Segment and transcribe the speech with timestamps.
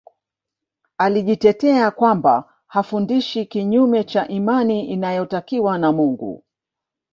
[0.97, 6.43] Alijitetea kwamba hafundishi kinyume cha imani inayotakiwa na Mungu